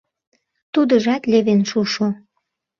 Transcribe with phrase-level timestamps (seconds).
[0.73, 2.07] Тудыжат левен шушо.